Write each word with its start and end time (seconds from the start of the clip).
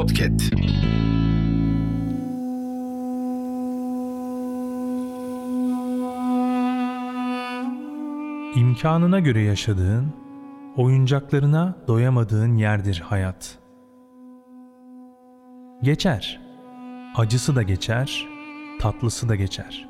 Podcast. 0.00 0.52
İmkanına 8.56 9.20
göre 9.20 9.40
yaşadığın, 9.40 10.14
oyuncaklarına 10.76 11.76
doyamadığın 11.88 12.56
yerdir 12.56 13.00
hayat. 13.00 13.58
Geçer. 15.82 16.40
Acısı 17.16 17.56
da 17.56 17.62
geçer, 17.62 18.26
tatlısı 18.80 19.28
da 19.28 19.36
geçer. 19.36 19.88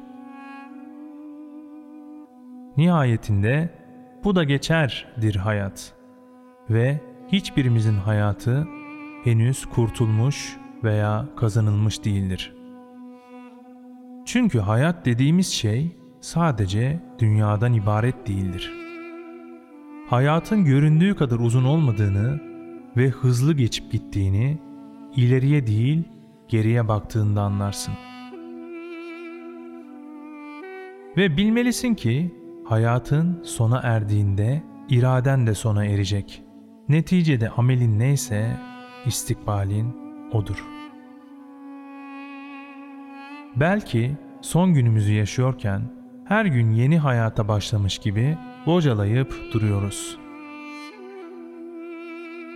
Nihayetinde 2.77 3.71
bu 4.25 4.37
da 4.37 4.45
geçerdir 4.45 5.35
hayat 5.35 5.93
ve 6.71 7.01
hiçbirimizin 7.33 7.97
hayatı 7.97 8.80
henüz 9.25 9.67
kurtulmuş 9.67 10.57
veya 10.85 11.29
kazanılmış 11.37 12.05
değildir. 12.05 12.55
Çünkü 14.25 14.59
hayat 14.59 15.07
dediğimiz 15.07 15.47
şey 15.47 15.97
sadece 16.21 17.01
dünyadan 17.19 17.73
ibaret 17.73 18.27
değildir. 18.27 18.73
Hayatın 20.09 20.65
göründüğü 20.65 21.15
kadar 21.15 21.39
uzun 21.39 21.65
olmadığını 21.65 22.41
ve 22.97 23.09
hızlı 23.09 23.55
geçip 23.55 23.93
gittiğini 23.93 24.59
ileriye 25.17 25.67
değil 25.67 26.05
geriye 26.49 26.89
baktığında 26.89 27.43
anlarsın. 27.43 27.95
Ve 31.17 31.37
bilmelisin 31.37 31.95
ki 31.95 32.35
hayatın 32.65 33.43
sona 33.45 33.81
erdiğinde 33.85 34.63
iraden 34.89 35.47
de 35.47 35.55
sona 35.55 35.85
erecek. 35.85 36.43
Neticede 36.89 37.51
amelin 37.51 37.99
neyse 37.99 38.57
istikbalin 39.07 39.97
odur. 40.33 40.65
Belki 43.57 44.17
son 44.41 44.75
günümüzü 44.75 45.13
yaşıyorken 45.13 45.83
her 46.25 46.45
gün 46.45 46.71
yeni 46.71 46.99
hayata 46.99 47.49
başlamış 47.49 47.99
gibi 47.99 48.39
bocalayıp 48.67 49.35
duruyoruz. 49.53 50.19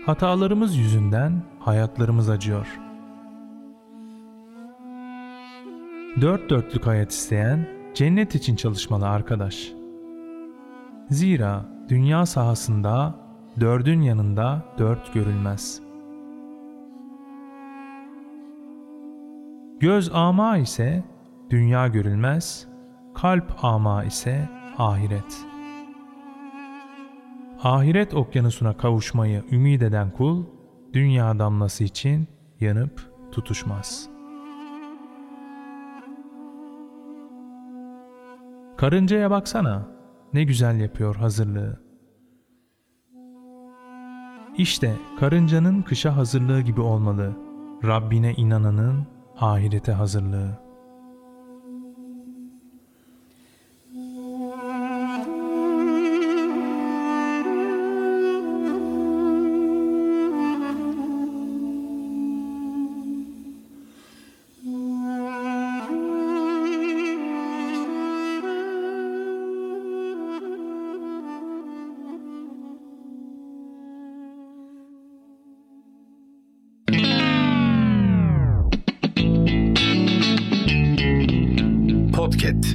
Hatalarımız 0.06 0.76
yüzünden 0.76 1.42
hayatlarımız 1.60 2.30
acıyor. 2.30 2.80
Dört 6.20 6.50
dörtlük 6.50 6.86
hayat 6.86 7.10
isteyen 7.12 7.68
cennet 7.94 8.34
için 8.34 8.56
çalışmalı 8.56 9.08
arkadaş. 9.08 9.72
Zira 11.10 11.64
dünya 11.88 12.26
sahasında 12.26 13.14
dördün 13.60 14.00
yanında 14.00 14.62
dört 14.78 15.14
görülmez. 15.14 15.80
Göz 19.84 20.10
ama 20.14 20.56
ise 20.56 21.04
dünya 21.50 21.88
görülmez, 21.88 22.68
kalp 23.14 23.64
ama 23.64 24.04
ise 24.04 24.48
ahiret. 24.78 25.46
Ahiret 27.62 28.14
okyanusuna 28.14 28.76
kavuşmayı 28.76 29.42
ümit 29.52 29.82
eden 29.82 30.10
kul, 30.10 30.44
dünya 30.92 31.38
damlası 31.38 31.84
için 31.84 32.28
yanıp 32.60 33.12
tutuşmaz. 33.32 34.08
Karıncaya 38.76 39.30
baksana, 39.30 39.88
ne 40.32 40.44
güzel 40.44 40.80
yapıyor 40.80 41.16
hazırlığı. 41.16 41.80
İşte 44.58 44.96
karıncanın 45.20 45.82
kışa 45.82 46.16
hazırlığı 46.16 46.60
gibi 46.60 46.80
olmalı, 46.80 47.32
Rabbine 47.84 48.34
inananın 48.34 49.13
ahirete 49.40 49.92
hazırlığı. 49.92 50.63
Market. 82.44 82.73